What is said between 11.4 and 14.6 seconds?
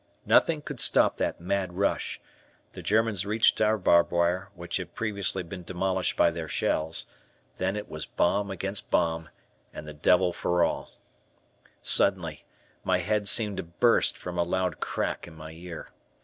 Gas Helmet.} Suddenly, my head seemed to burst from a